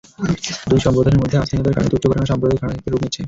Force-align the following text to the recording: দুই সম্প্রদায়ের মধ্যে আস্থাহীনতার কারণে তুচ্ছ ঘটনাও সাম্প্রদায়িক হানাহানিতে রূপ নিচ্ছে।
দুই 0.69 0.79
সম্প্রদায়ের 0.85 1.19
মধ্যে 1.21 1.39
আস্থাহীনতার 1.41 1.75
কারণে 1.75 1.91
তুচ্ছ 1.91 2.05
ঘটনাও 2.11 2.29
সাম্প্রদায়িক 2.31 2.61
হানাহানিতে 2.61 2.89
রূপ 2.91 3.01
নিচ্ছে। 3.03 3.19